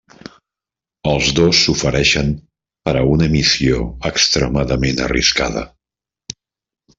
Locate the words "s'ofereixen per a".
1.65-3.03